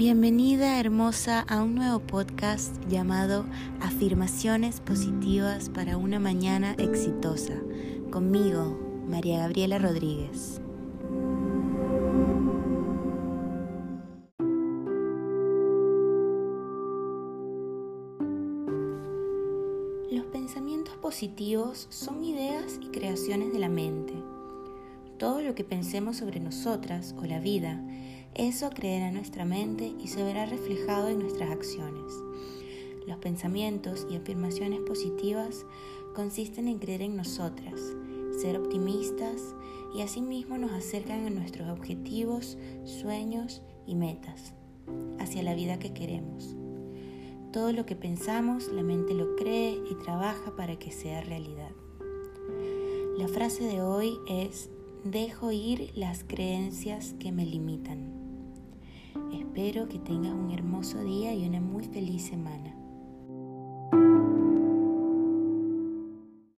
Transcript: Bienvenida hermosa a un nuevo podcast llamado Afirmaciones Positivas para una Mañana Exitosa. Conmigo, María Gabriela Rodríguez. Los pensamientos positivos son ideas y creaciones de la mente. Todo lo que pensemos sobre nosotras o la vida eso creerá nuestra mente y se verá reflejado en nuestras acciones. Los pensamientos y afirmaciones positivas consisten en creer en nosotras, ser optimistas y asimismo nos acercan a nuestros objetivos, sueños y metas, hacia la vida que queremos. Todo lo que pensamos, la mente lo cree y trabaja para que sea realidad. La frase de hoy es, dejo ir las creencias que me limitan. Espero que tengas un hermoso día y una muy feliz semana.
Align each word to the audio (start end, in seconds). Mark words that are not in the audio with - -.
Bienvenida 0.00 0.80
hermosa 0.80 1.40
a 1.40 1.62
un 1.62 1.74
nuevo 1.74 1.98
podcast 2.00 2.74
llamado 2.88 3.44
Afirmaciones 3.82 4.80
Positivas 4.80 5.68
para 5.68 5.98
una 5.98 6.18
Mañana 6.18 6.72
Exitosa. 6.78 7.52
Conmigo, 8.10 8.78
María 9.06 9.40
Gabriela 9.40 9.78
Rodríguez. 9.78 10.62
Los 20.10 20.24
pensamientos 20.32 20.94
positivos 20.96 21.88
son 21.90 22.24
ideas 22.24 22.80
y 22.80 22.86
creaciones 22.86 23.52
de 23.52 23.58
la 23.58 23.68
mente. 23.68 24.14
Todo 25.18 25.42
lo 25.42 25.54
que 25.54 25.64
pensemos 25.64 26.16
sobre 26.16 26.40
nosotras 26.40 27.14
o 27.18 27.26
la 27.26 27.38
vida 27.38 27.78
eso 28.34 28.70
creerá 28.70 29.10
nuestra 29.10 29.44
mente 29.44 29.92
y 29.98 30.08
se 30.08 30.22
verá 30.22 30.46
reflejado 30.46 31.08
en 31.08 31.18
nuestras 31.18 31.50
acciones. 31.50 32.12
Los 33.06 33.18
pensamientos 33.18 34.06
y 34.10 34.16
afirmaciones 34.16 34.80
positivas 34.80 35.66
consisten 36.14 36.68
en 36.68 36.78
creer 36.78 37.02
en 37.02 37.16
nosotras, 37.16 37.80
ser 38.40 38.56
optimistas 38.56 39.54
y 39.94 40.02
asimismo 40.02 40.58
nos 40.58 40.72
acercan 40.72 41.26
a 41.26 41.30
nuestros 41.30 41.68
objetivos, 41.68 42.56
sueños 42.84 43.62
y 43.86 43.96
metas, 43.96 44.52
hacia 45.18 45.42
la 45.42 45.54
vida 45.54 45.78
que 45.78 45.92
queremos. 45.92 46.54
Todo 47.52 47.72
lo 47.72 47.84
que 47.84 47.96
pensamos, 47.96 48.68
la 48.68 48.82
mente 48.82 49.12
lo 49.12 49.34
cree 49.34 49.76
y 49.90 49.94
trabaja 50.04 50.54
para 50.54 50.78
que 50.78 50.92
sea 50.92 51.20
realidad. 51.20 51.72
La 53.18 53.26
frase 53.26 53.64
de 53.64 53.82
hoy 53.82 54.16
es, 54.28 54.70
dejo 55.04 55.50
ir 55.50 55.90
las 55.96 56.22
creencias 56.22 57.14
que 57.18 57.32
me 57.32 57.44
limitan. 57.44 58.19
Espero 59.60 59.86
que 59.90 59.98
tengas 59.98 60.32
un 60.32 60.50
hermoso 60.52 61.04
día 61.04 61.34
y 61.34 61.46
una 61.46 61.60
muy 61.60 61.84
feliz 61.84 62.28
semana. 62.28 62.74